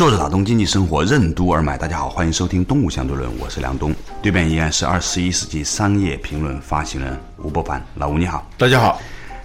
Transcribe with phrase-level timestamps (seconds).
[0.00, 8.98] 坐着打通经济生活任督二脉，大家好，欢迎收听《东吴相对论》，我是梁东，对面依然是二十一世纪商业评论发行人吴伯凡，老吴你好，大家好。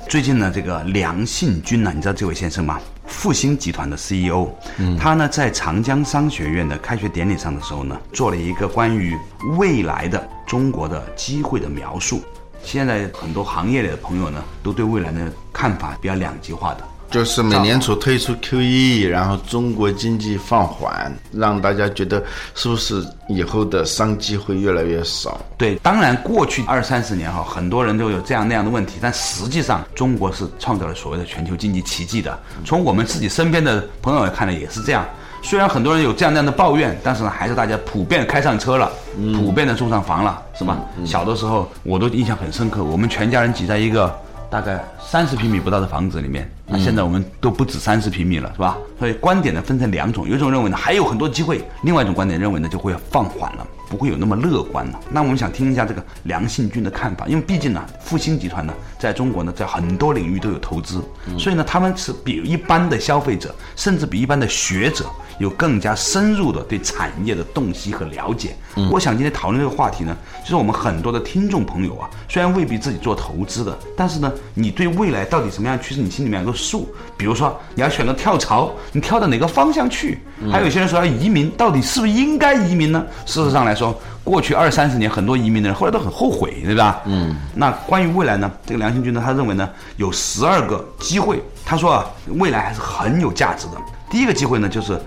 [0.08, 2.80] 最近呢，这个梁信军呢，你知道这位先生吗？
[3.06, 4.48] 复星集团的 CEO，
[4.78, 9.14] 嗯，他呢在长江商学院的开学典礼上的时候呢，做了一个关于
[9.58, 12.22] 未来的中国的机会的描述。
[12.64, 16.88] 现在很多行业里的朋友呢，都对未来的看法比较两极化的。
[17.16, 22.22] 就是美联储退出 QE，然后中国经济放缓，让大家觉得
[22.56, 25.40] 是不是以后的商机会越来越少？
[25.58, 32.38] 对，当然过去二三十年哈，很多人都有这样那样的问题，但实际上中国是创造了所谓的全球经济奇迹的。
[32.66, 35.06] 从我们自己身边的朋友来看呢，也是这样。
[35.42, 38.92] 虽然很多人有这样那样的抱怨，但是呢，还是大家普遍开上车了，
[39.38, 40.78] 普遍的住上房了，是吧？
[41.06, 44.14] 小的时候我都印象很深刻，我们全家人挤在一个。
[44.56, 48.78] 大概三十平米不到的房子里面，那现在我们都不止三十平米了，是吧？
[48.98, 55.00] 所以观点呢分成两种，有一种认为呢还有很多机会，另外一种观点认为呢就会放缓了，不会有那么乐观了。
[55.10, 61.02] 那我们想听一下这个梁信军的看法，因为毕竟呢复星集团呢在中国呢在很多领域都有投资，
[61.40, 65.06] 所以呢他们是比一般的消费者，甚至比一般的学者。
[65.38, 68.56] 有更加深入的对产业的洞悉和了解。
[68.90, 76.88] 我想今天讨论这个话题呢，就是我们很多的听众朋友啊，虽然未必自己做投资的，但是呢，你对未来到底什么样趋势，你心里面有个数。
[77.18, 80.20] 比如说你要选择跳槽，你跳到哪个方向去？
[80.50, 83.06] 还有些人说要移民，到底是不是应该移民呢？
[83.26, 83.85] 事实上来说，
[84.24, 87.02] 过去二三十年很多移民的人后来都很后悔，对吧？
[87.06, 87.36] 嗯。
[87.56, 88.52] 那关于未来呢？
[88.66, 91.42] 这个梁兴军呢，他认为呢，有十二个机会。
[91.66, 92.06] 他说啊，
[92.38, 93.74] 未来还是很有价值的。
[94.10, 95.00] 第一个机会呢，就是。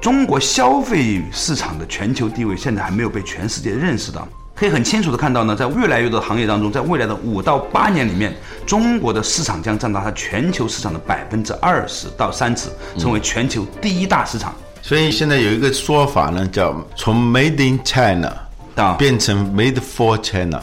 [0.00, 14.54] 中国消费市场的全球地位现在还没有被全世界认识到，可以很清楚的看到呢，在越来越多的行业当中，在未来的五到八年里面，中国的市场将占到它全球市场的百分之二十到三十，成为全球第一大市场。
[14.82, 18.32] 所以现在有一个说法呢，叫从 Made in China
[18.74, 20.60] 到变成 Made for China。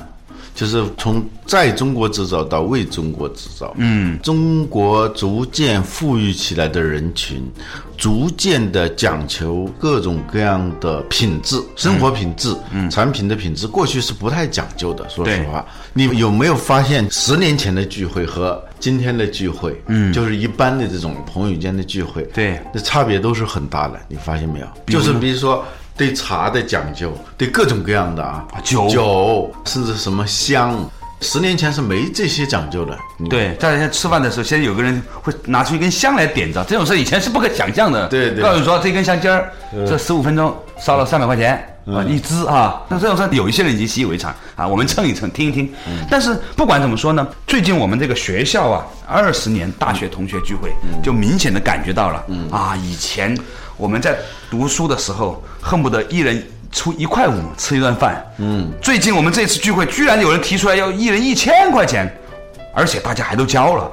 [0.58, 7.44] 就是从在中国制造到为中国制造，嗯，中国逐渐富裕起来的人群，
[7.96, 15.08] 逐渐的讲求各种各样的品质，生活品质，嗯，产品的品质，过去是不太讲究的。
[15.08, 15.64] 说实话，
[15.94, 24.00] 你有没有发现十年前的聚会和今天的聚会，嗯，就是一般的这种朋友间的聚会，对，那差别都是很大的。
[24.08, 24.68] 你发现没有？
[24.88, 25.64] 就是比如说。
[25.98, 28.46] 对茶的讲究，对各种各样的啊。
[28.64, 28.88] 酒。
[28.88, 30.78] 酒，甚至什么香，
[31.22, 32.98] 十年前是没这些讲究的。
[33.30, 38.08] 对，在人家吃饭的时候，现在有个人会拿出一根香来点着，这种事以前是不可想象的。
[38.08, 39.52] 对对，告诉你说这根香尖儿，
[39.88, 45.72] 这十五分钟烧了三百块钱啊一支啊，那这种事有一些人已经习以为常啊，我们蹭一蹭，听一听。
[46.10, 50.72] 但是不管怎么说呢，最近我们这个学校啊，二十年大学同学聚会，
[51.02, 53.38] 就明显的感觉到了啊，以前。
[53.80, 54.18] 我们在
[54.50, 58.26] 读书的时候，恨不得一人出一块五吃一顿饭。
[58.40, 62.12] 嗯，最近我们这次聚会，居然有人提出来要一人一千块钱，
[62.74, 63.88] 而且大家还都交了。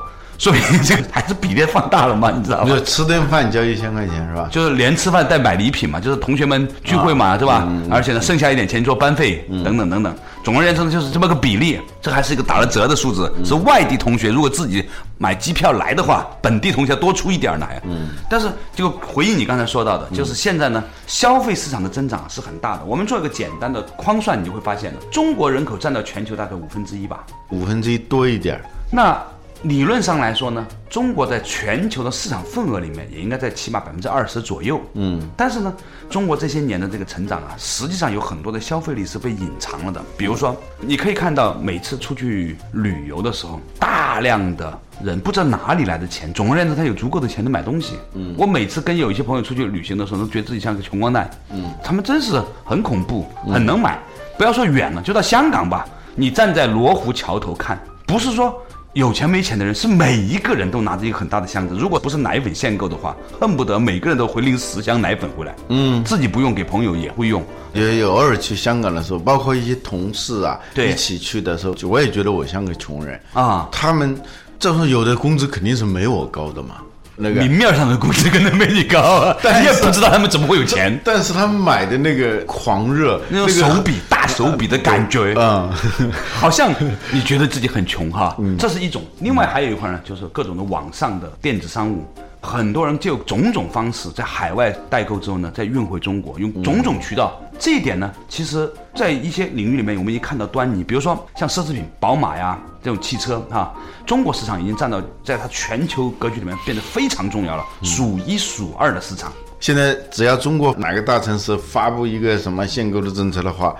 [0.44, 2.68] 说明这个还是比例放大了嘛，你知道吗？
[2.68, 4.46] 就吃顿饭交一千块钱是吧？
[4.52, 7.66] 就是连吃饭带买礼品嘛，就是同学们聚会嘛，对吧？
[7.90, 10.14] 而且呢，剩下一点钱做班费等等等等。
[10.44, 13.32] 总而言之呢，就是这么个比例，这还是一个打了折的数字。
[13.42, 17.80] 是外地同学如果自己买机票来的话，本地同学多出一点来。
[17.86, 18.08] 嗯。
[18.28, 22.84] 但是就回应你刚才说到的，就是现在呢，消费市场的增长是很大的。
[22.84, 28.60] 我们做一个简单的框算，你就会发现，中国人口占到全球大概五分之一吧，五分之一多一点。
[28.90, 29.18] 那。
[29.64, 34.78] 理论上来说呢，中国在全球的市场份额里面也应该在起码百分之二十左右。
[34.92, 35.74] 嗯，但是呢，
[36.10, 40.02] 中国这些年的这个成长啊，实际上有很多的消费力是被隐藏了的。
[40.18, 47.94] 比如说，你可以看到每次出去旅游的时候，大量的人不知道哪里来的钱，总而言之，他有足够的钱能买东西。
[48.12, 51.30] 嗯，我每次跟有一些朋友出去旅行的时候，都觉得自己像个穷光蛋。
[51.50, 53.98] 嗯，他们真是很恐怖，很能买。
[54.36, 58.54] 不要说远了，就到香港吧，你站在罗湖桥头看，不是说。
[58.94, 65.52] 有钱没钱的人是每一个人都拿着一个很大的箱子，如果不是奶粉限购的话，恨不得每个人都会拎十箱奶粉回来。
[65.68, 67.42] 嗯，自己不用给朋友也会用。
[67.72, 73.68] 也有偶尔去香港的时候，包括一些同事啊，一起去的时候，我也觉得我像个穷人啊。
[73.72, 74.16] 他们，
[74.60, 76.76] 这时候有的工资肯定是没我高的嘛。
[77.16, 80.98] 那个明面上的工资可能没你高啊，但你也不知道他们怎么会有钱。
[81.04, 85.70] 但是他们买的那个狂热，那种手笔大手笔的感觉，嗯，
[86.34, 86.72] 好像
[87.12, 89.02] 你觉得自己很穷哈，这是一种。
[89.20, 92.04] 另外还有一块呢，就是各种的网上的电子商务，
[92.40, 97.40] 很多人就种种方式在海外代购之后呢，再运回中国，用种种渠道。
[97.58, 100.84] 这一点呢，其实在一些领域里面，我们已经看到端倪。
[100.84, 103.74] 比如说像奢侈品，宝马呀这种汽车哈，
[104.06, 109.32] 中国市场已经占到在它全球格局里面变得非常重要了，数一数二的市场。
[109.58, 113.74] 现在只要中国哪个大城市发布一个什么限购的政策的话，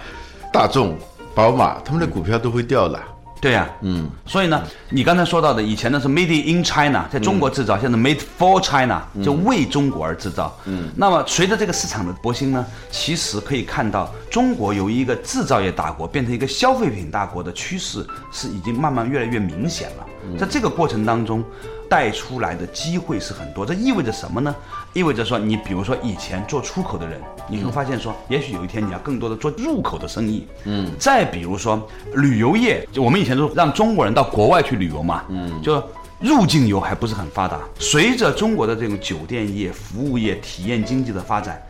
[0.52, 0.96] 大众、
[1.34, 2.98] 宝马他们的股票都会掉的。
[3.40, 10.56] 对呀、嗯，所以呢，你刚才说到的，以前呢是 Made in China，在中国制造，现在 Made for China，就为中国而制造。
[10.64, 20.06] 嗯，那么随着这个市场的勃兴呢，其实可以看到，中国由一个制造业大国变成一个消费品大国的趋势是已经慢慢越来越明显了。
[20.38, 21.44] 在这个过程当中，
[21.86, 23.66] 带出来的机会是很多。
[23.66, 24.54] 这意味着什么呢？
[24.94, 30.46] 意味着说，你比如说以前做出口的人，你会发现说，也许有一天你要更多的做入口的生意。
[30.64, 35.82] 嗯，再比如说旅游业，就我们以前都让中国人到国外去旅游嘛，嗯，就。
[36.20, 41.60] 入境游还不是很发达，随着中国的这种酒店业、服务业、体验经济的发展，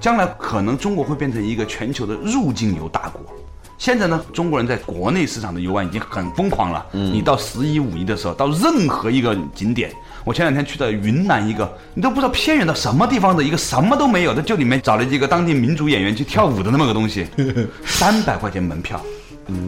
[0.00, 3.22] 将来可能中国会变成一个全球的入境游大国。
[3.78, 6.84] 现在呢，中国人在国内市场的游玩已经很疯狂了。
[6.92, 9.90] 嗯你到十一、五一的时候，到任何一个景点，
[10.24, 17.26] 我前两天去的云南一个，你都不知道偏远到什么地方的一个什么都没有的，就里面找了一个当地民族演员去跳舞的那么个东西，
[17.84, 19.00] 三百块钱门票，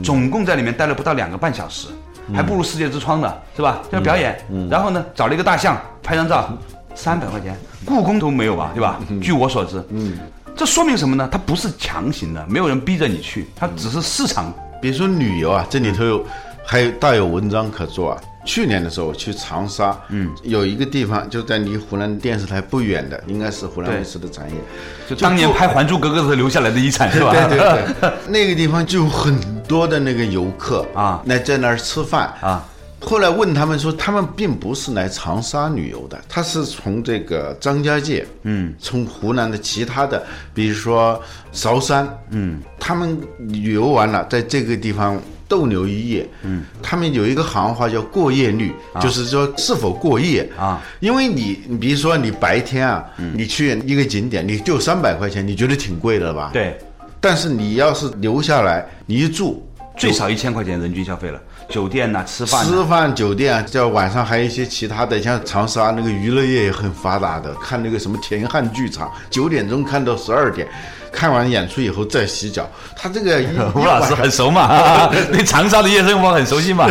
[0.02, 1.88] 总共在里面待了不到两个半小时，
[2.32, 3.82] 还不如世界之窗呢，是吧？
[3.90, 4.38] 这表演，
[4.70, 6.56] 然后呢，找了一个大象拍张照，
[6.94, 9.00] 三百块钱，故宫都没有吧，对吧？
[9.20, 10.16] 据我所知，嗯。
[10.56, 11.28] 这说明什么呢？
[11.32, 14.54] 它不是强行的，没有人逼着你去，它只是市场。
[14.80, 16.24] 别说旅游啊，这里头有
[16.64, 18.20] 还有大有文章可做啊。
[18.44, 24.56] 去年的时候我去长沙，嗯，有一个地方就在离湖南电视台不远的，应该是湖南卫视的产业，
[25.08, 27.32] 就当年拍《还珠格格》的时候留下来的遗产是吧？
[27.32, 31.22] 对对对， 那个地方就有很多的那个游客啊。
[31.26, 32.32] 来在那儿吃饭。
[32.40, 32.64] 啊。
[33.00, 40.24] 后来问他们说，他们并不是来长沙旅游的，他是从这个张家界，嗯，从湖南的其他的，
[40.54, 41.20] 比如说
[41.52, 45.20] 韶山，嗯，他们旅游完了，在这个地方
[45.54, 50.50] 逗留一夜，嗯，他们有一个行话叫过夜率，就是说是否过夜。
[50.58, 56.50] 啊，因为你，你比如说你白天啊，你去一个景点，你就三百块钱，你觉得挺贵的吧？
[56.52, 56.76] 对，
[57.20, 59.64] 但是你要是留下来，你一住。
[59.96, 70.66] 最少一千块钱人均消费了，酒店呐、吃饭、吃饭、酒店啊，叫晚上还有一些其他的，像长沙那个娱乐业也很发达的，看那个什么田汉剧场，九点钟看到十二点，
[71.14, 72.68] 看完演出以后再洗脚。
[72.96, 73.40] 他这个
[73.74, 76.88] 吴老师很熟嘛， 对长沙的夜生活很熟悉嘛。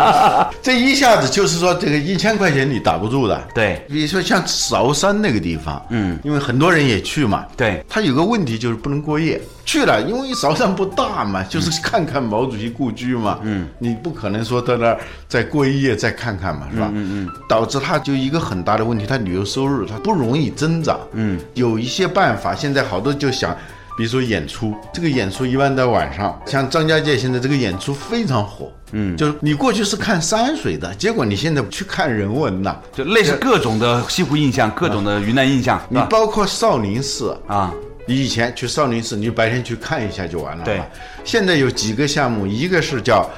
[0.60, 3.40] 这一下子就是说，这个一千块钱你打不住的。
[3.54, 7.46] 对，比如说像韶山那个地方，嗯，因为很多人也去嘛。
[7.56, 9.40] 对，他有个问题就是不能过夜。
[9.66, 13.38] 去了，因为韶山不大嘛，就是看看毛主席故居嘛。
[13.42, 16.90] 嗯，你不可能说在那儿再过一夜再看看嘛，是吧？
[16.92, 17.28] 嗯嗯。
[17.48, 20.98] 导致他就一个很大的问题，他旅游收入他不容易增长。
[21.12, 23.56] 嗯，有一些办法，现在好多就想，
[24.00, 28.72] 比如说演出，这个演出一般在晚上，像张家界现在这个演出非常火。
[28.92, 35.78] 嗯，就是你过去是看山水的，结果你现在去看人文呐，就类似各种的西湖印象，各种的云南印象。
[35.90, 37.74] 你包括少林寺啊。
[38.06, 40.64] 你以前去少林寺，你就白天去看一下就完了。
[40.64, 40.80] 对，
[41.22, 43.28] 现在有几个项目，一个是叫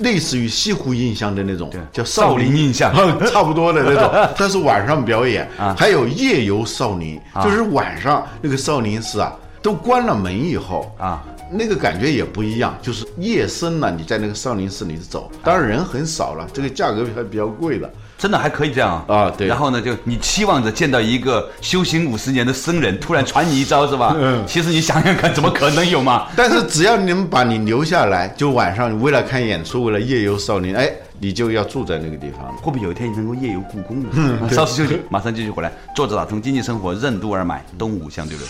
[0.00, 2.94] 类似于西湖印象的那种，叫少林印象，
[3.32, 5.74] 差不多的那种， 它是晚上表演啊。
[5.78, 17.90] 还有夜游少林，就是晚上那个少林寺啊，都关了门以后啊，那个感觉也不一样，就是夜深了，你在那个少林寺里走，当然人很少了，这个价格还比较贵的。
[18.18, 19.32] 真的还可以这样啊？
[19.34, 19.46] 对。
[19.46, 24.14] 然后呢，就你期望着见到一个修行五十年的僧人，突然传你一招，是吧？
[24.18, 24.44] 嗯。
[24.46, 26.28] 其实你想想看，怎么可能有嘛？
[26.36, 32.54] 但是只要你们把你留下来，就晚上为了看演出，为了夜游少林，哎，你就要住在那个地方。
[32.58, 34.08] 会不会有一天你能够夜游故宫呢？
[34.12, 34.48] 嗯。
[34.52, 35.72] 稍事休息，马上继续回来。
[35.96, 38.46] 作者打通经济生活任督二脉，东吴相对论。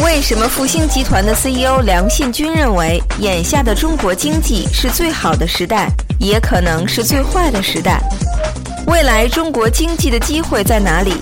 [0.00, 8.00] 为什么复兴集团的 CEO 梁信军认为，眼下的中国经济是最好的时代，也可能是最坏的时代？
[8.86, 11.14] 未来中国经济的机会在哪里？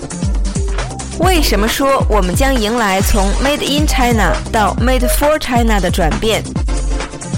[1.19, 6.43] 为什么说我们将迎来从 Made in China 到 Made for China 的转变？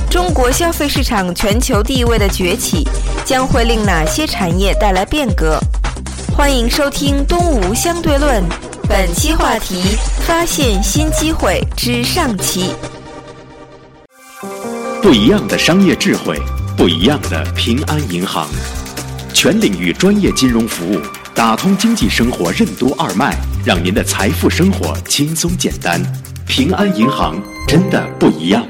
[0.09, 2.87] 中国消费市场全球地位的崛起
[3.25, 5.59] 将会令哪些产业带来变革？
[6.35, 8.41] 欢迎收听《东吴相对论》。
[8.87, 9.81] 本期话题：
[10.25, 12.71] 发现新机会之上期。
[15.01, 16.39] 不一样的商业智慧，
[16.77, 18.47] 不一样的平安银行，
[19.33, 20.99] 全领域专业金融服务，
[21.33, 23.35] 打通经济生活任督二脉，
[23.65, 26.01] 让您的财富生活轻松简单。
[26.45, 28.65] 平安银行真的不一样。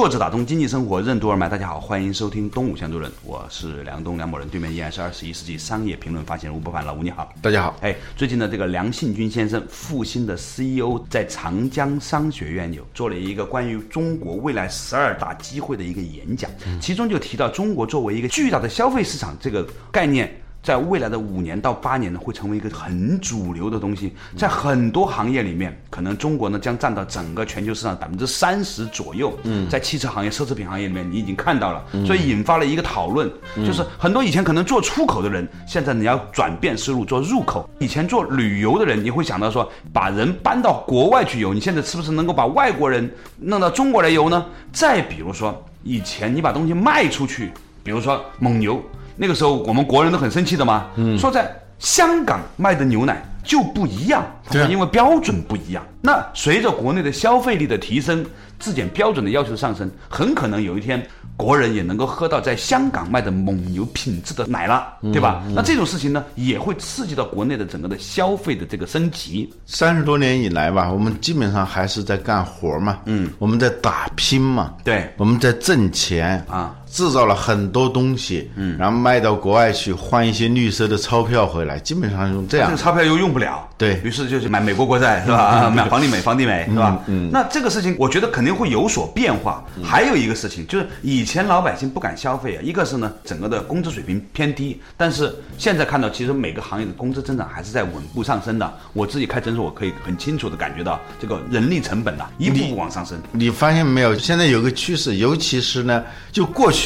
[0.00, 7.76] 作者打通经济生活任督二脉，大家好，欢迎收听《东吴相对论》，我是梁东梁某人，对面依然是二十一世纪商业评论发现人吴伯凡，老吴你好，大家好。
[7.82, 20.34] 哎，最近的这个梁信军先生，复兴的 CEO，在长江商学院有做了一个关于中国未来十二大机会的一个演讲，其中就提到中国作为一个巨大的消费市场这个概念。
[20.62, 24.14] 在未来的五年到八年呢，会成为一个很主流的东西。
[24.36, 29.32] 在很多行业里面，可能中国呢将占到整个全球市场百分之三十左右。
[29.44, 37.68] 嗯，在汽车行业、奢侈品行业里面，你已经看到了，所以引发了一个讨论，就是很多以前可能做出口的人，现在你要转变思路做入口。
[37.78, 44.44] 以前做旅游的人，你会想到说，把人搬到国外去游，你现在是不是能够把外国人弄到中国来游呢？
[44.72, 47.50] 再比如说，以前你把东西卖出去，
[47.82, 48.82] 比如说蒙牛。
[49.20, 50.86] 那个时候我们国人都很生气的嘛，
[51.18, 55.86] 说在香港卖的牛奶就不一样，对，因为标准不一样。
[56.00, 58.24] 那随着国内的消费力的提升，
[58.58, 61.06] 质检标准的要求上升，很可能有一天。
[61.36, 65.42] 国人也能够喝到在香港卖的蒙牛品质的奶了，对吧？
[65.54, 69.50] 那这种事情呢，也会刺激到国内的整个的消费的这个升级。
[69.64, 85.70] 三十多年以来吧，我们基本上还是在干活嘛，嗯，我们在打拼嘛，对，我们在挣钱啊，制造了很多东西，嗯，然后卖到国外去换一些绿色的钞票回来，基本上用这样，这个钞票又用不了，对于是就是买美国国债是吧？
[85.70, 87.00] 买房地美，房地美是吧？
[87.06, 89.64] 嗯，那这个事情我觉得肯定会有所变化。
[89.84, 91.20] 还有一个事情就是以。
[91.20, 98.72] 以前老百姓不敢消费啊，一个是呢，整个的工资水平偏低，但是现在看到，其实每个行业的工资增长还是在稳步上升的。
[98.94, 103.20] 我自己开诊所，我可以很清楚的感觉到这个人力成本呐，一步步往上升。
[103.32, 104.16] 你发现没有？
[104.16, 106.79] 现在有个趋势，尤其是呢，就过去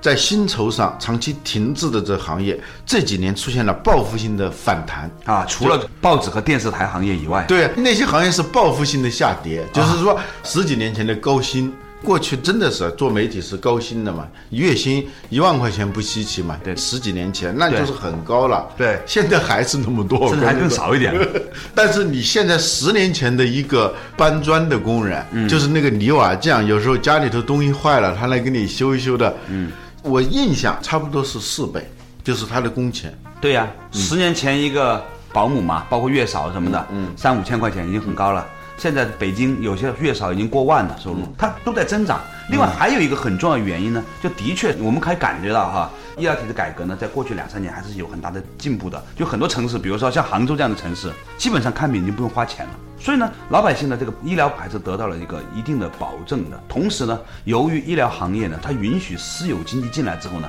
[0.00, 5.44] 在薪酬上长期停滞的这行业，这几年出现了报复性的反弹啊！
[5.46, 11.72] 除了报纸和电视台行业以外，对那些行业是报复性的下跌，就是说十几年前的高薪。
[12.02, 16.58] 过去真的是做媒体是高薪的嘛，月薪一万块钱不稀奇嘛。
[16.64, 18.66] 对，十几年前那就是很高了。
[18.76, 21.14] 对，现在还是那么多，甚至还更少一点。
[21.74, 29.36] 但是你现在十年前的一个搬砖的工人，就是那个泥瓦匠，有时候家里头东西坏了，他来给你修一修的。
[29.48, 29.70] 嗯，
[30.02, 31.86] 我印象差不多是四倍，
[32.24, 33.16] 就是他的工钱。
[33.42, 38.46] 对呀，十年前一个保姆嘛，包括月嫂什么的，嗯，三五千块钱已经很高了。
[38.80, 42.18] 现在北京有些月嫂已经过万了收入，它都在增长。
[42.48, 49.04] 另外还有一个很重要的原因呢，就的确我们可以感觉到哈，医疗体制改革呢，在过去两三年还是有很大的进步的。
[49.14, 52.72] 就很多城市，比如说像杭州这样的城市，基本上看病已经不用花钱了。
[52.98, 56.58] 所以呢，老百姓的这个医疗还是得到了一个一定的保证的。
[56.66, 60.48] 同时呢，由于医疗行业呢，它允许私有经济进来之后呢，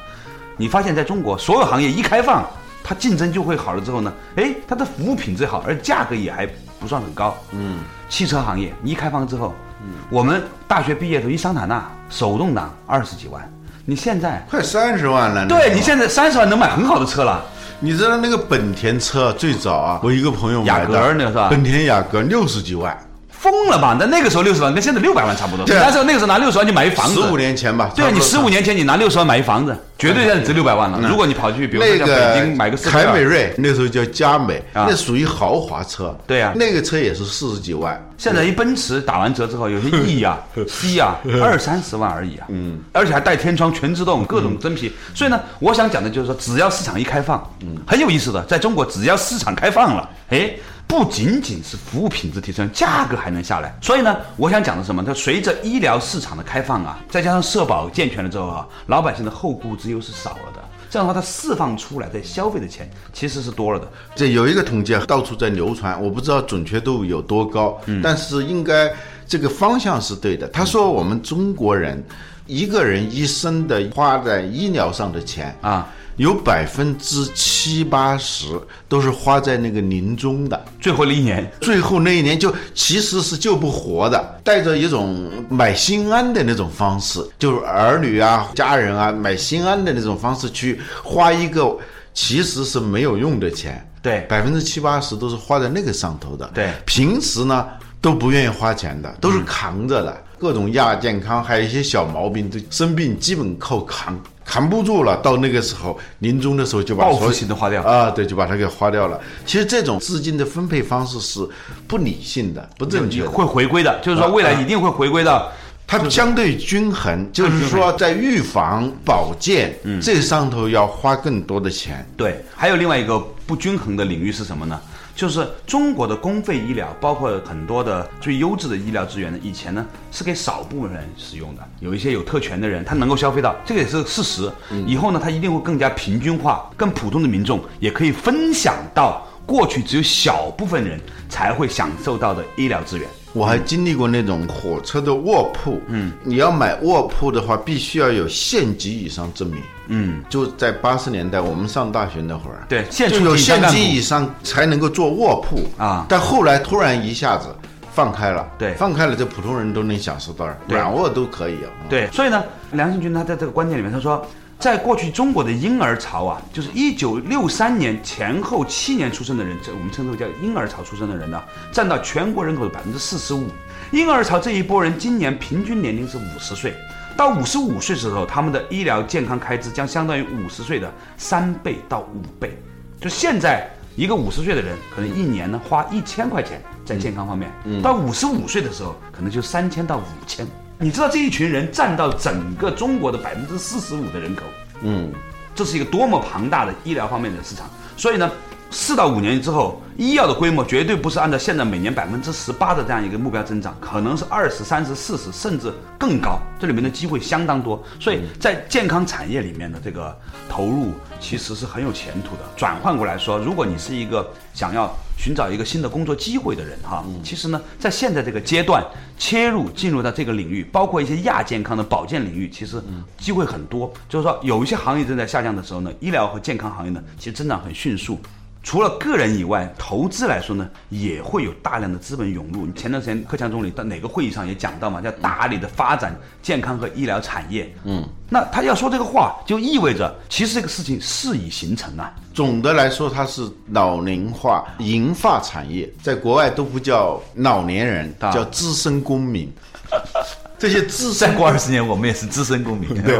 [0.55, 2.49] 你发现在中国所有行业一开放，
[2.81, 6.47] 它竞争就会好了之后呢，哎，它的服务品质好，而价格也还
[6.81, 7.37] 不算很高。
[7.51, 7.79] 嗯。
[8.09, 13.41] 汽车行业一开放之后，嗯，我们大学毕业的一桑塔纳手动挡二十几万，
[13.85, 15.47] 你现在快三十万了。
[15.47, 17.41] 对你现在三十万能买很好的车了。
[17.79, 21.47] 你知道那个本田车最早啊，我一个朋友雅阁那个是吧？
[21.49, 22.97] 本田雅阁六十几万。
[23.41, 23.97] 疯了吧？
[23.99, 25.65] 那那个时候六十万跟现在六百万差不多。
[25.65, 27.15] 对，那时候那个时候拿六十万就买一房子。
[27.15, 27.91] 十五年前吧。
[27.95, 30.99] 对，你十五年前你拿六十万买一房子，绝对现在值六百万了。
[31.09, 36.15] 如果你跑去比如说在北京买个凯美瑞，那时候叫佳美，那属于豪华车。
[36.27, 37.99] 对啊，那个车也是四十几万。
[38.15, 40.37] 现在一奔驰打完折之后，有些 E 啊、
[40.69, 42.45] C 啊，二三十万而已啊。
[42.49, 42.79] 嗯。
[42.91, 44.93] 而且还带天窗、全自动、各种真皮。
[45.15, 50.51] 所以呢，我想讲的就是说，只要市场一开放，嗯，很有意思的，在中国只要市场开放了，哎。
[50.91, 53.73] 不仅仅是服务品质提升，价格还能下来。
[53.81, 55.01] 所以呢，我想讲的什么？
[55.01, 60.61] 它随着医疗市场的开放啊，再加上社保健全了之后啊，老百姓的后顾之忧是少了的。
[60.89, 63.89] 这样的话，它释放出来的消费的钱其实是多了的。
[64.15, 68.91] 这有一个统计啊，到处在流传，我不知道准确度有多高，但是应该
[69.25, 70.45] 这个方向是对的。
[70.49, 72.03] 他说，我们中国人
[72.47, 75.87] 一个人一生的花在医疗上的钱啊。
[76.21, 78.45] 有百分之七八十
[78.87, 80.65] 都是花在那个临终的。
[80.79, 91.75] 最后那一年，最后那一年就其实是救不活的，带着一种买心安的那种方式，就是儿女啊、家人啊买心安的那种方式去花一个
[92.13, 93.83] 其实是没有用的钱。
[93.99, 96.47] 对，百分之七八十都是花在那个上头的。
[96.53, 97.65] 对，平时呢
[97.99, 104.15] 都不愿意花钱的，都是扛着的，各种亚健康，还有一些小毛病，都生病基本靠扛。
[104.43, 109.19] 扛不住了，到那个时候临终的时候就把报复性的花掉啊，对，就把它给花掉了。
[109.45, 111.39] 其实这种资金的分配方式是
[111.87, 113.99] 不理性的、不正确，会回归的。
[114.01, 115.51] 就是说，未来一定会回归到
[115.87, 122.05] 它相对均衡，就是说在预防、保健这上头要花更多的钱。
[122.17, 124.79] 对，还有另外一个不均衡的领域是什么呢？
[125.21, 134.51] 就是中国的公费医疗，包括很多的最优质的医疗资源呢，以前呢是给少部分人使用的，有一些有特权的人，他能够消费到，这个也是事实。
[134.87, 143.05] 以后呢，他一定会更加平均化，更普通的民众也可以分享到过去只有小部分人才会享受到的医疗资源。
[143.33, 156.05] 我还经历过那种火车的卧铺，嗯，你要买卧铺的话，必须要有县级以上证明，嗯，就在八十年代我们上大学那会儿，对，县就有县级以上才能够坐卧铺啊。
[156.07, 157.53] 但后来突然一下子
[157.91, 161.67] 放开了，对，放开了，这普通人都能享受到，软卧都可以啊。
[161.89, 162.41] 对，所以呢，
[162.71, 164.25] 梁信军他在这个观点里面他说。
[164.61, 171.41] 在过去中国的婴儿潮啊，就是一九六三年前后七年出生的人，这我们称之为叫婴儿潮出生的人呢，
[171.71, 173.47] 占到全国人口的百分之四十五。
[173.91, 176.75] 婴儿潮这一波人今年平均年龄是五十岁，
[177.17, 182.55] 到五十五岁时候，他们的医疗健康开支将相当于五十岁的三倍到五倍。
[183.01, 187.51] 就现在一个五十岁的人，可能一年呢花一千块钱在健康方面，
[187.81, 190.45] 到五十五岁的时候，可能就三千到五千。
[190.83, 194.41] 你知道这一群人占到整个中国的百分之四十五的人口，
[194.81, 195.13] 嗯，
[195.53, 197.69] 这是一个多么庞大的医疗方面的市场。
[197.95, 198.31] 所以呢，
[198.71, 206.39] 四到五年之后，医药的规模绝对不是按照现在每年百分之十八的这样一个目标增长，可能是二十三十、四十，甚至更高。
[206.59, 207.79] 这里面的机会相当多。
[207.99, 210.17] 所以在健康产业里面的这个
[210.49, 212.41] 投入其实是很有前途的。
[212.57, 214.91] 转换过来说，如果你是一个想要。
[215.21, 218.83] 寻找一个新的工作机会的人哈，其实呢，在现在这个阶段
[219.19, 222.81] 切入进入到这个领域，包括一些亚健康的保健领域，其实
[223.19, 223.93] 机会很多。
[224.09, 228.19] 就是说，有一些行业正在下降的时候呢，医疗和健康行业呢，其实增长很迅速。
[228.63, 232.65] 除了个人以外，投资来说呢，也会有大量的资本涌入。
[232.65, 237.73] 你前段时间克强总理到哪个会议上也讲到嘛，叫大力的发展健康和医疗产业。
[237.85, 242.13] 嗯，那他要说这个话，就意味着其实这个事情事已形成啊。
[242.35, 249.51] 总的来说，它是老龄化银发产业，在国外都不叫老年人，叫资深公民。
[250.59, 252.87] 这些资深再过二十年，我们也是资深公民。
[253.01, 253.17] 对，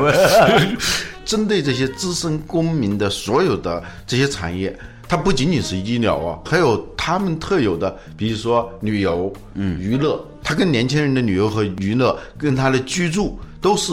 [1.25, 4.77] 针对这些资深公民的所有的这些产业。
[5.11, 10.25] 它不仅仅是医疗啊，还有他们特有的，比如说旅游、嗯，娱乐。
[10.41, 13.91] 它跟年轻人的旅游和娱乐，跟他的居住都是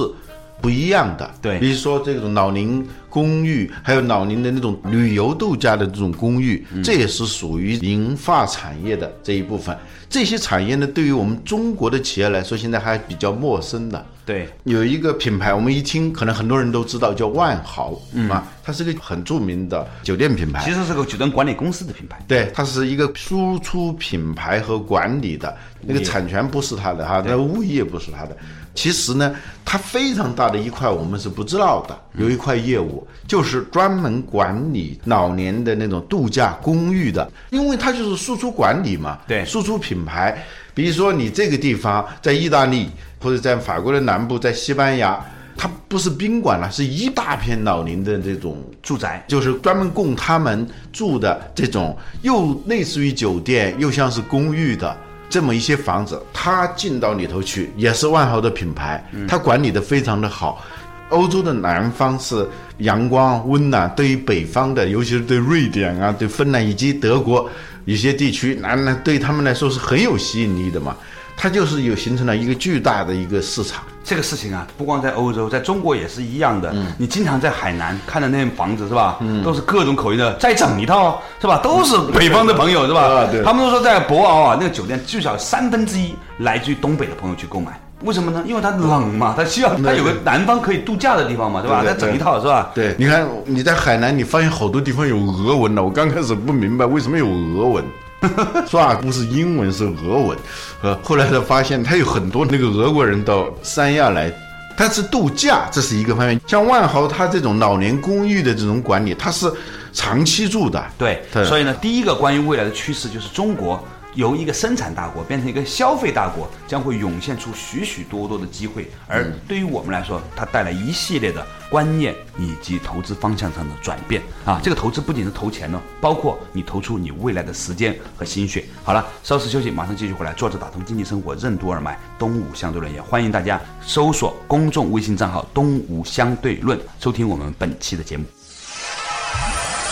[0.63, 1.29] 不一样的。
[1.43, 9.77] 对，比如说这种老龄公寓，还有老龄的那种旅游度假的这种公寓，这也是属于银发产业的这一部分。
[10.09, 14.07] 这些产业呢，对于我们中国的企业来说，现在还比较陌生的。
[14.29, 20.62] 对，有一个品牌，我们一听，可能很多人都知道，叫万豪，啊，它是个很著名的酒店品牌。
[20.62, 22.23] 其实是个酒店管理公司的品牌。
[22.29, 28.37] 对，它是一个输出品牌和管理的，那个产权不是它的哈，那物业不是它的。
[28.75, 31.99] 其实呢，它非常大的一块，我们是不知道的。
[32.19, 39.19] 有一块业务就是专门管理老年的那种度假公寓的，因为它就是输出管理嘛。
[39.27, 40.45] 对，输出品牌，
[40.79, 42.88] 比如说你这个地方在意大利。
[43.21, 45.19] 或者在法国的南部，在西班牙，
[45.57, 54.97] 它不是宾馆了，是一大片老龄的这种住宅，就是专门供他们住的这种，又类似于酒店，又像是公寓的
[55.29, 56.23] 这么一些房子。
[56.33, 60.64] 它进到里头去，也是万豪的品牌，它管理的非常的好。
[61.09, 67.51] 欧洲的南方是阳光温暖，对于北方的，尤其是对瑞典啊、对芬兰以及德国
[67.88, 70.94] 一些地区，那那对他们来说是很有吸引力的嘛。
[71.40, 73.83] 它就是有形成了一个巨大的一个市场。
[74.05, 76.70] 这个事情啊，不光在欧洲，在中国也是一样的。
[76.74, 79.16] 嗯，你经常在海南看的那些房子是吧？
[79.20, 81.61] 嗯，都是各种口音的，再整一套是吧？
[81.62, 83.01] 都是北方的朋友是吧？
[83.03, 83.42] 啊，对。
[83.42, 87.81] 他们都说在博鳌啊，那个酒店至少三分之一来自于东北的朋友去购买。
[88.03, 88.45] 为什么呢？
[88.47, 91.83] 因为它冷嘛，它需要它有个南方可以度假的地方嘛，对吧？
[91.85, 92.71] 它整一套是吧？
[92.75, 95.83] 对，你看你在海南，你发现好多地方有俄文了。
[95.83, 97.85] 我刚开始不明白为什么有俄文。
[98.69, 98.99] 是吧？
[99.01, 100.37] 不是英文，是俄文。
[100.83, 104.29] 呃，后来才发现，他有很多那个俄国人到三亚来，
[104.77, 106.41] 他是度假，这是一个方面。
[106.45, 109.49] 像万豪，他这种老年公寓的这种管理，他是
[109.93, 110.85] 长期住的。
[110.99, 113.81] 对，所以呢，第一个关于未来的趋势就是中国。
[114.14, 118.90] 由一个生产大国变成一个消费大国，将会涌现出许许多多的机会。
[119.07, 124.61] 而对于我们来说，它带来一系列的观念以及投资方向上的转变啊！
[124.62, 128.64] 这个投资不仅是投钱呢，包括你投出你未来的时间和心血。
[128.83, 130.33] 好了，稍事休息，马上继续回来。
[130.33, 138.38] 坐着打通经济生活，任督二脉，东吴相对论也欢迎大家搜索公众微信账号“东吴相对论”，收听我们本期的节目。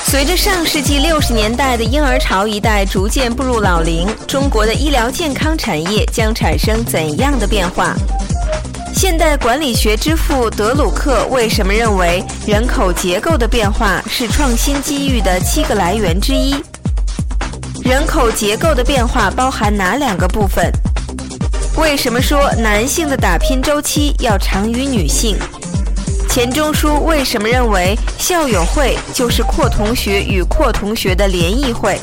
[0.08, 7.92] 随着上世纪六十年代的婴儿潮一代逐渐步入老龄，中国的医疗健康产业将产生怎样的变化？
[8.94, 16.54] 现代管理学之父德鲁克为什么认为人口结构的变化是创新机遇的七个来源之一？
[17.82, 20.70] 人口结构的变化包含哪两个部分？
[21.76, 25.36] 为什么说男性的打拼周期要长于女性？
[26.36, 31.98] 钱钟书为什么认为校友会就是阔同学与阔同学的联谊会？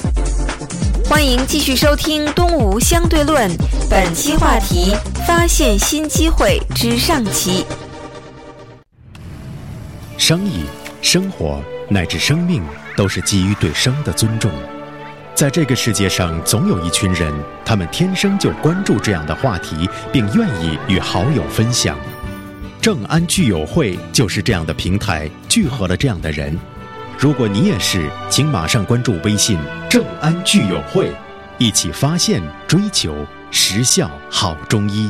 [1.08, 3.48] 欢迎继续收听《东吴相对论》，
[3.88, 4.96] 本期话题：
[5.28, 7.64] 发现新机会之上期。
[10.18, 10.64] 生意、
[11.04, 12.64] 生活乃至生命，
[12.98, 14.50] 都是基于对生的尊重。
[15.36, 17.32] 在这个世界上，总有一群人，
[17.64, 21.96] 他们天生就关注这样的话题，并愿意与好友分享。
[22.84, 26.60] 正安聚友会就是这样的平台，聚合了这样的人。
[27.18, 29.58] 如果你也是，请马上关注微信
[29.90, 31.10] “正安聚友会”，
[31.58, 35.10] 一起发现、追求实效好中医。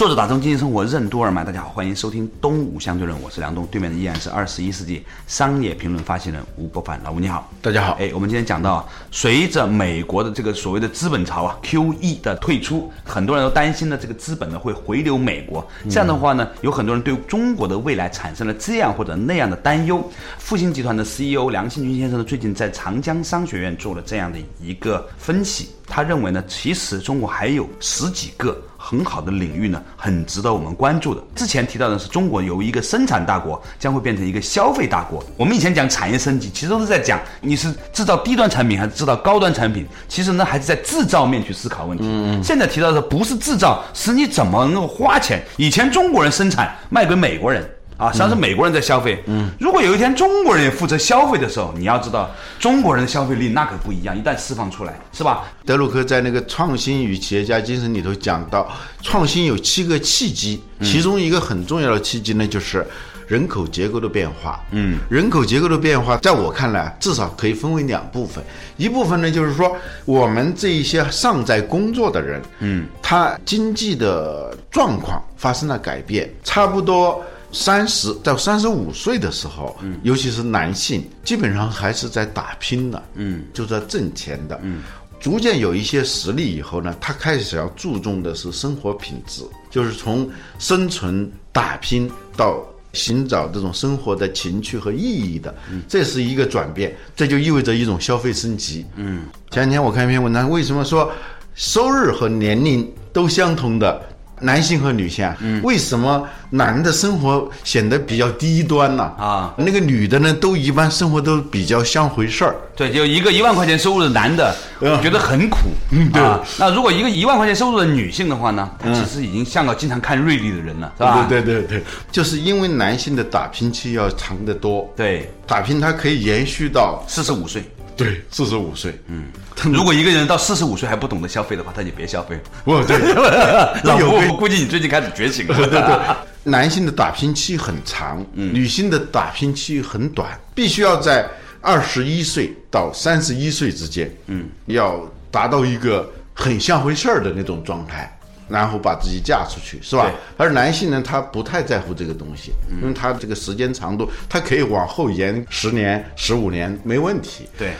[0.00, 7.98] 作者打通经济生活任督二脉，大家好，欢迎收听《东吴相对论》，我是梁东，对面的依然是二十一世纪商业评论发行人吴伯凡，老吴你好，大家好。
[8.00, 15.62] 哎，我们今天讲到，随着美国的这个所谓的资本潮啊，QE 的退出，很多人都担心呢，这个资本呢会回流美国。
[15.90, 20.02] 这样的话呢，有很多人对中国的未来产生了这样或者那样的担忧。
[20.38, 28.58] 复星集团的 CEO 梁信军先生呢，最近在长江商学院做了这样的一个分析，他认为呢，其实中国还有十几个。
[28.82, 31.22] 很好的领域呢，很值得我们关注的。
[31.36, 35.22] 之前提到的是中国由一个生产大国将会变成一个消费大国。
[35.36, 39.86] 我们以前讲产业升级，其实都是在讲你是制造低端产品还是制造高端产品。
[40.08, 42.04] 其实呢，还是在制造面去思考问题。
[42.42, 45.44] 现在提到的不是制造，是你怎么能够花钱。
[45.58, 47.68] 以前中国人生产卖给美国人。
[48.00, 49.22] 啊，实际上是美国人在消费。
[49.26, 54.16] 嗯，如果有一天中国人也负责消费的时候，你要知道，中国人的消费力那可不一样。
[54.16, 55.44] 一旦释放出来，是吧？
[55.66, 58.66] 德鲁克在那个《创新与企业家精神》里头讲到，
[59.02, 62.86] 创新有七个契机，其中一个很重要的契机呢，就是
[63.28, 64.58] 人口结构的变化。
[64.70, 68.42] 嗯，人口结构的变化，在我看来，至少可以分为两部分。
[68.78, 77.22] 一部分呢，就是说我们这一些尚在工作的人，嗯，他经济的状况发生了改变，差不多。
[77.52, 84.82] 三十到三十五岁的时候，嗯，尤其是男性，基本上还是在打拼的，嗯，就在挣钱的，嗯，
[85.18, 101.12] 逐渐有一些实力以后呢，他开始要注重的是生活品质，就是从生存打拼到寻找这种生活的情趣和意义的，嗯，这是一个转变，这就意味着一种消费升级，嗯，前两天我看一篇文章，为什么说
[101.54, 104.00] 收入和年龄都相同的？
[104.40, 105.30] 男性和女性，
[105.62, 109.04] 为什么男的生活显得比较低端呢？
[109.18, 112.54] 啊，那个女的呢，都一般生活都比较像回事儿。
[112.74, 114.54] 对，就一个一万块钱收入的男的，
[115.02, 115.58] 觉得很苦。
[115.90, 116.22] 嗯，对。
[116.58, 121.26] 那如果一个一万块钱收入的女性的话呢，她其实已经像个经常看瑞丽的人了，是吧？
[121.28, 124.90] 对对对对，就是因为男性的打拼期要长得多。
[124.96, 127.62] 对，打拼它可以延续到四十五岁。
[128.04, 128.98] 对，四十五岁。
[129.08, 129.24] 嗯，
[129.72, 132.40] 如果一个人到四十五岁还不懂得消费的话，他就别消费。
[132.64, 132.98] 不，对，
[133.84, 135.54] 老吴，估计你最近开始觉醒了。
[135.56, 135.98] 对对对，
[136.50, 141.28] 男性的打拼期很长，嗯女性的打拼期很短，必须要在
[141.60, 148.16] 二十一岁到三十一岁之间，嗯，要达到一个很像回事儿的那种状态。
[148.50, 150.10] 然后把自己嫁出去，是吧？
[150.36, 157.48] 而男性呢，他不太在乎这个东西，因为他这个时间长度，他可以往后延十年、十五年没问题。
[157.56, 157.72] 对，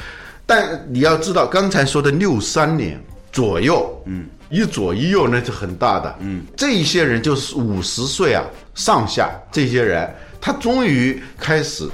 [0.46, 3.02] 但你要知道，刚才说的六三年
[3.32, 10.08] 左右，嗯，一左一右那是很大的，嗯，这一些人就是五十岁啊上下，这些人
[10.40, 11.88] 他终于开始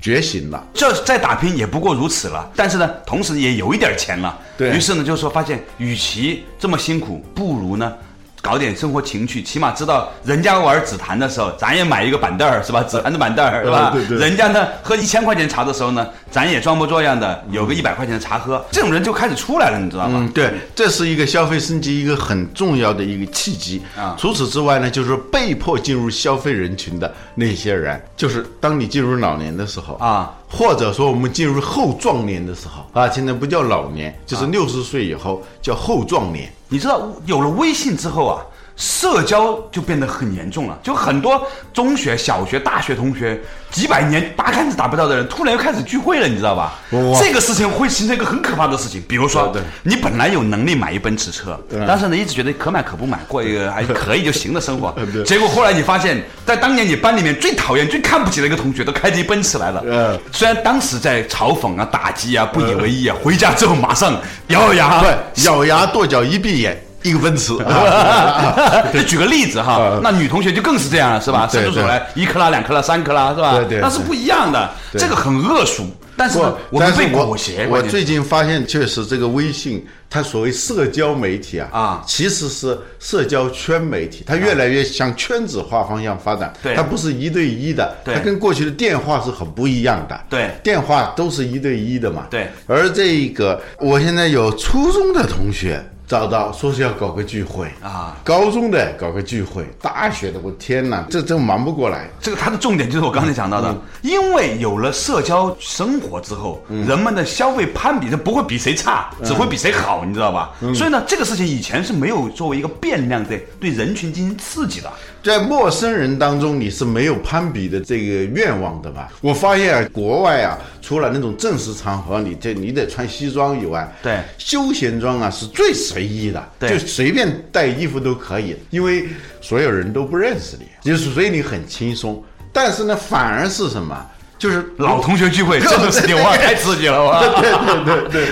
[0.00, 0.66] 觉醒了。
[0.74, 4.38] 这再打拼也不过如此了，但是呢，同时也有一点钱了。
[4.56, 7.96] 对于是呢，就是说发现，与其这么辛苦，不如呢。
[8.40, 12.82] 搞点生活情趣，起码知道人家玩紫檀的时候，咱也买一个板凳儿，是吧？
[12.82, 13.90] 紫檀的板凳儿，是吧？
[13.92, 14.18] 对对。
[14.18, 20.20] 人家呢喝一千块钱茶的时候呢，咱也装模作样的有个一百块钱的茶喝，这种人就开始出来了，你知道吗？
[20.22, 24.16] 嗯，对，这是一个消费升级一个很重要的一个契机啊。
[24.18, 36.50] 除此之外呢，就是被迫进入消费人群的那些人，就是当你进入老年的时候啊，或者说我们进入后壮年的时候啊，现在不叫老年，就是六十岁以后叫后壮年。
[36.68, 38.44] 你知道有了微信之后啊，
[38.78, 43.38] 社交就变得很严重了，就很多中学、小学、大学同学
[43.72, 46.74] 几百年八竿子打不到的人，突然又开始聚会了，你知道吧？
[47.20, 49.02] 这个事情会形成一个很可怕的事情。
[49.08, 54.94] 比如说，你本来有能力买一奔驰车，但是呢，一直觉得可买可不买，过一个还 可以就行的生活。
[55.26, 59.82] 结果后来你发现，在当年你班里面最讨厌、最看不起的一个同学都开着一奔驰来了。
[60.30, 64.14] 虽然当时在嘲讽啊、打击啊、不以为意啊，回家之后马上
[64.48, 65.04] 咬咬牙，
[65.44, 66.80] 咬牙跺脚，一闭眼。
[67.08, 67.52] 一个奔驰，
[68.92, 71.48] 就举个例子哈，那女同学就更是这样了，是吧？
[71.50, 73.54] 伸出手来，一克拉、两克拉、三克拉，是吧？
[73.54, 75.86] 对对，那是不一样的，这个很恶俗。
[76.16, 76.36] 但是
[76.70, 77.68] 我们被裹挟。
[77.68, 86.52] 我最近发现，确实这个微信，它所谓社交媒体啊，啊，其实是社交圈媒体，它越来越向圈子化方向发展。
[86.60, 90.20] 对，它不是一对一的，它跟过去的电话是很不一样的。
[90.28, 92.26] 对，电话都是一对一的嘛。
[92.28, 95.80] 对，而这个，我现在有初中的同学。
[96.08, 102.08] 找到说是要搞个聚会啊，高中的搞个聚会，大学的我天哪，这真忙不过来。
[102.18, 110.52] 这个它的重点就是我刚才讲到的，因为有了社交生活之后，人们的消费攀比，就不会比谁差，只会比谁好，你知道吧？
[110.74, 114.90] 所以呢，这个事情以前是没有作为一个变量在对人群进行刺激的。
[115.28, 119.12] 在陌生人当中，你是没有攀比的这个愿望的吧？
[119.20, 129.06] 我发现啊，国外啊，除了那种正式场合，你这你得穿西装以外，对，休闲装啊是最随意的，对，就随便带衣服都可以，因为
[129.42, 132.24] 所有人都不认识你，就是所以你很轻松。
[132.50, 134.06] 但是呢，反而是什么？
[134.38, 137.20] 就是老同学聚会，这种事情哇，太刺激了哇！
[137.40, 138.28] 对对对对，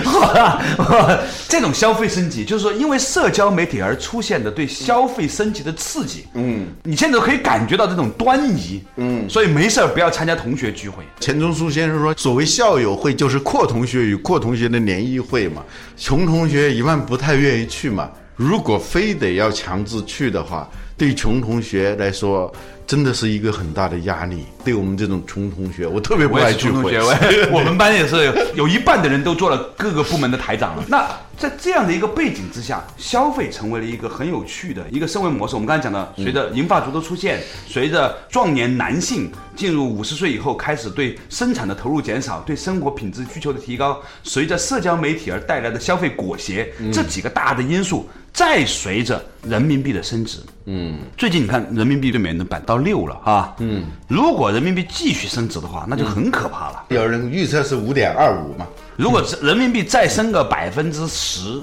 [1.49, 6.25] 这种消费升级，就是说因为社交媒体而出现的对消费升级的刺激。
[6.33, 8.81] 嗯，你现在可以感觉到这种端倪。
[8.95, 11.03] 嗯，所以没事儿不要参加同学聚会。
[11.19, 15.61] 钱钟书先生说，所谓校友会就是阔同学与阔同学的联谊会嘛，
[15.97, 18.09] 穷同学一般不太愿意去嘛。
[18.37, 22.51] 如果非得要强制去的话，对穷同学来说。
[22.87, 26.97] 真的是一个很大的压力，对我们这种穷同学，我特别不爱聚会。
[27.51, 30.85] 我们班也是有一半的人都做了各个部门的台长了。
[30.87, 31.05] 那
[31.37, 35.53] 在这样的一个背景之下，消费成为了一个很有趣的一个社会模式。
[35.55, 48.07] 我们刚才讲的，随着银发族的出现，随着壮年男性进入五十岁以后开始对生产的投入减少，对生活品质需求的提高，随着社交媒体而带来的消费裹挟，这几个大的因素。
[48.37, 56.83] 再随着人民币的升值，嗯，最近你看人民币对美元的板到六了啊，嗯，如果人民币继续升值的话，那就很可怕了。
[56.89, 58.67] 有人预测是五点二五嘛？
[58.95, 61.59] 如果人民币再升个百分之十，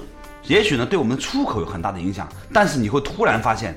[0.47, 2.27] 也许呢对我们的出口有很大的影响。
[2.51, 3.73] 但是你会突然发现，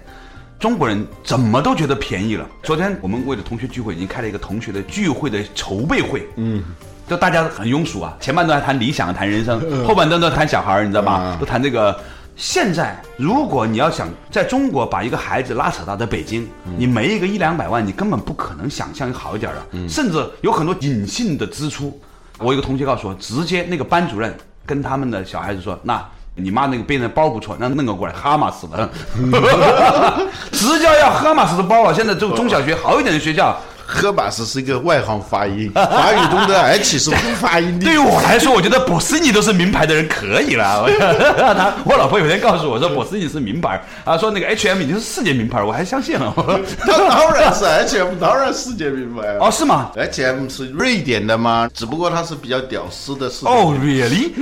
[0.59, 2.45] 中国人怎么都觉得便宜了。
[2.65, 6.65] 昨天我们为了同学聚会，已经开了一个同学的聚会的筹备会，嗯，
[7.09, 11.37] 就大家很庸俗啊，前半段谈理想，谈人生，后半段都谈小孩儿，你知道吧？
[11.39, 11.97] 都谈这个。
[12.41, 22.01] 现在，如果你要想在中国把一个孩子拉扯到在北京，你没一个一两百万，你根本不可能想象好一点的，甚至有很多隐性的支出。
[22.39, 24.33] 我一个同学告诉我，直接那个班主任
[24.65, 26.01] 跟他们的小孩子说：“那
[26.37, 28.89] 你妈那个背的包不错，那弄个过来，哈马斯的，
[30.53, 33.61] 直接要哈马斯的包了。”现在这个中小学好一点的学校。
[33.91, 37.87] 赫马斯是一个外行发音， 法语中的 H 是不发音的。
[37.87, 40.87] 对于我来说，我觉得博斯尼都是名牌的人可以了。
[41.57, 46.35] 他，我老婆有天告诉我说，博斯尼是名牌，啊，说那个 H M 已经是世界名牌，我还相信了。
[46.87, 49.39] 当然是 H M，当然世界名牌。
[49.41, 51.67] 哦，是吗？H M 是瑞典的吗？
[51.73, 53.27] 只不过它是比较屌丝的。
[53.45, 54.33] 哦，really？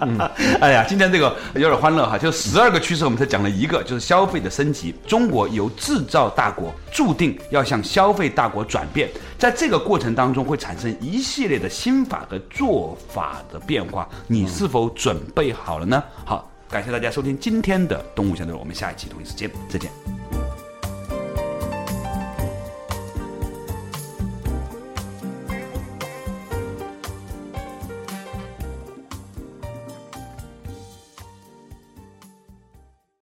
[0.00, 0.18] 嗯
[0.60, 4.94] 哎呀，今天这个有点欢乐哈，就十二个趋势，我们才讲了一个，就是消费的升级。
[5.06, 6.41] 中国由制造大。
[6.42, 16.02] 大国注定要向消费大国转变，在这个过程当中会产生一系列的新法和做法的变化，你是否准备好了呢？
[16.24, 20.21] 好，感谢大家收听今天的《动物相对论》，我们下一期同一时间再见。